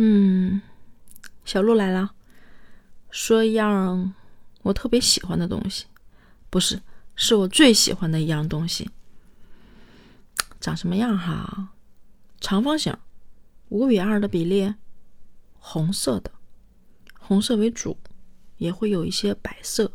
[0.00, 0.62] 嗯，
[1.44, 2.14] 小鹿来了，
[3.10, 4.14] 说一样
[4.62, 5.86] 我特别喜欢的东西，
[6.48, 6.80] 不是，
[7.16, 8.88] 是我最喜欢的一样东西。
[10.60, 11.70] 长什么样哈？
[12.40, 12.96] 长方形，
[13.70, 14.72] 五比二的比例，
[15.58, 16.30] 红色的，
[17.18, 17.98] 红色为主，
[18.58, 19.90] 也会有一些白色，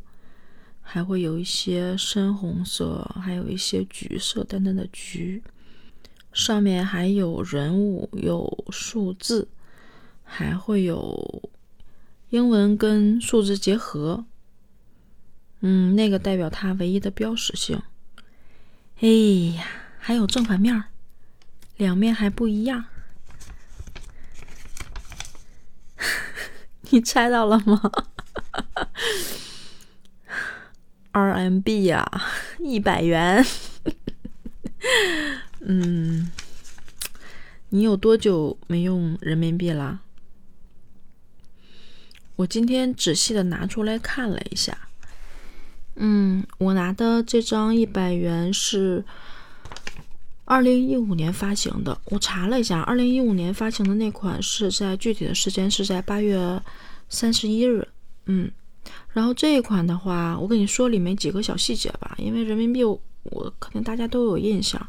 [0.81, 5.41] 还会有一些深红色，还有一些橘色，淡淡的橘。
[6.33, 9.47] 上面还有人物，有数字。
[10.35, 11.51] 还会有
[12.31, 14.25] 英文跟数字结合，
[15.59, 17.79] 嗯，那个代表它唯一的标识性。
[18.99, 19.07] 哎
[19.55, 19.63] 呀，
[19.99, 20.85] 还有正反面，
[21.77, 22.85] 两面还不一样。
[26.89, 27.91] 你猜到了吗
[31.11, 32.09] ？RMB 呀，
[32.57, 33.45] 一百元。
[35.59, 36.31] 嗯，
[37.69, 39.99] 你有多久没用人民币啦？
[42.43, 44.77] 我今天仔细的拿出来看了一下，
[45.95, 49.01] 嗯，我拿的这张一百元是
[50.43, 51.97] 二零一五年发行的。
[52.03, 56.61] 我查了一下，二零一五年发行的那款是在具体的时间是在八月
[57.07, 57.87] 三十一日，
[58.25, 58.51] 嗯，
[59.13, 64.85] 然后这一款的话，我跟你说里面几个小细节吧，因为人民币我可能大家都有印象，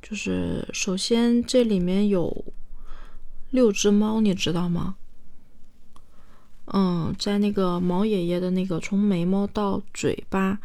[0.00, 2.44] 就是首先这里面有
[3.50, 4.94] 六只猫，你知道吗？
[6.72, 10.58] 嗯，在那个毛爷爷的那个从眉毛到嘴巴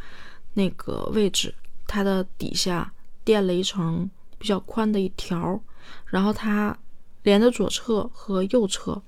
[0.53, 1.53] 那个位置，
[1.87, 2.91] 它的底下
[3.23, 5.59] 垫了一层比较宽的一条，
[6.07, 6.77] 然后它
[7.23, 9.01] 连的左侧和右侧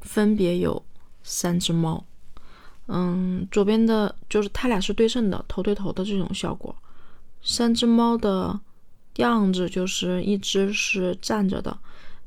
[0.00, 0.82] 分别有
[1.22, 2.04] 三只猫。
[2.86, 6.74] 嗯，左边的就是它俩是对称的，头对头的这种效果。
[7.42, 8.58] 三只猫的
[9.16, 11.76] 样子就是一只是站着的。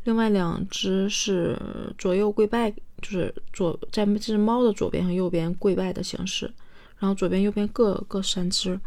[0.03, 1.57] 另外两只是
[1.97, 2.69] 左右跪拜，
[3.01, 6.51] 就是左在这只猫的左边和右边跪拜的形式，
[6.99, 8.79] 然后左边右边各各三只，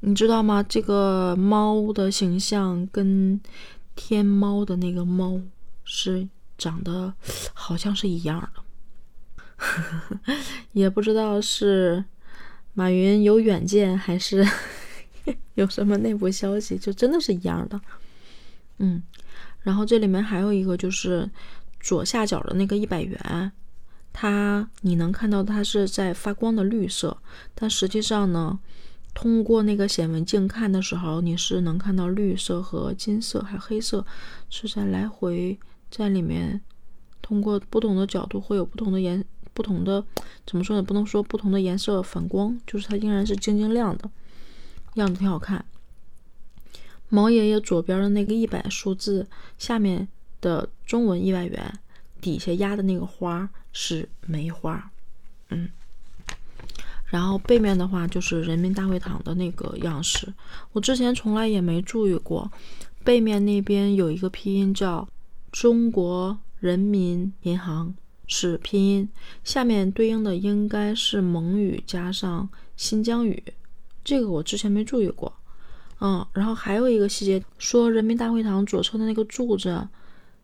[0.00, 0.62] 你知道吗？
[0.62, 3.40] 这个猫的形象跟
[3.96, 5.40] 天猫的那个猫
[5.84, 7.14] 是长得
[7.54, 10.34] 好像是一样的，
[10.72, 12.04] 也不知道是
[12.74, 14.46] 马云有远见还是
[15.54, 17.80] 有什么内部消息，就真的是一样的，
[18.76, 19.02] 嗯。
[19.64, 21.28] 然后这里面还有一个，就是
[21.80, 23.50] 左下角的那个一百元，
[24.12, 27.16] 它你能看到它是在发光的绿色，
[27.54, 28.58] 但实际上呢，
[29.12, 34.06] 通过那个显微镜看的时候，你是能看到绿色和金色还有黑色
[34.48, 35.58] 是在来回
[35.90, 36.60] 在里面，
[37.20, 40.04] 通过不同的角度会有不同的颜不同的
[40.46, 40.82] 怎么说呢？
[40.82, 44.10] 不能说不同的颜色反光，就是它依然是晶晶亮的，
[44.94, 45.64] 样子挺好看。
[47.14, 49.24] 毛爷爷左边的那个一百数字
[49.56, 50.08] 下面
[50.40, 51.78] 的中文一百元，
[52.20, 54.90] 底下压的那个花是梅花，
[55.50, 55.68] 嗯，
[57.06, 60.34] 然后背面的话就是人民大会堂的那个样式。
[60.72, 62.50] 我之前从来也没注意过，
[63.04, 65.08] 背面那边有一个拼音叫
[65.52, 67.94] 中国人民银行
[68.26, 69.08] 是拼音，
[69.44, 73.40] 下面对应的应该是蒙语加上新疆语，
[74.02, 75.32] 这个我之前没注意过。
[76.06, 79.88] 嗯，然后还有一个细节，说人民大会堂左侧的那个柱子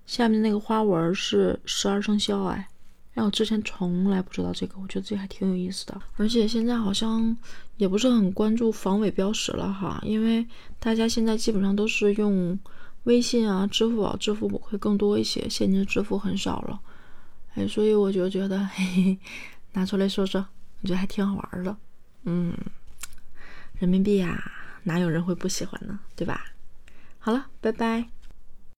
[0.06, 2.66] 下面那个花纹是十二生肖，哎，
[3.12, 6.00] 让我之前从来不知道这个，我觉得这还挺有意思的。
[6.16, 7.37] 而且现在好像
[7.76, 10.47] 也不是很关注防伪标识了哈，因为
[10.78, 12.59] 大家现在基本上都是用
[13.04, 16.81] 微信啊、支付宝、支付宝会更多一些，现金支付很少了，
[17.53, 19.19] 哎，所以我就觉得嘿嘿，
[19.75, 20.47] 拿出来说说，
[20.81, 21.76] 我觉得还挺好玩的。
[22.25, 22.56] 嗯，
[23.78, 24.53] 人民币呀。
[24.84, 26.00] 哪有人会不喜欢呢？
[26.16, 26.52] 对吧？
[27.18, 28.19] 好了，拜拜。